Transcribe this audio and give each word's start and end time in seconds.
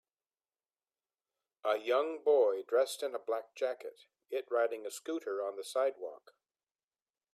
A 1.63 1.77
young 1.77 2.23
boy 2.23 2.63
dressed 2.63 3.03
in 3.03 3.13
a 3.13 3.19
black 3.19 3.53
jacket 3.53 4.07
it 4.31 4.47
riding 4.49 4.83
a 4.83 4.89
scooter 4.89 5.43
on 5.45 5.57
the 5.57 5.63
sidewalk 5.63 6.33